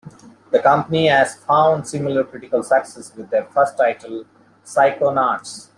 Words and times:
The 0.49 0.57
company 0.59 1.09
has 1.09 1.35
found 1.35 1.87
similar 1.87 2.23
critical 2.23 2.63
success 2.63 3.15
with 3.15 3.29
their 3.29 3.43
first 3.45 3.77
title, 3.77 4.25
"Psychonauts". 4.65 5.69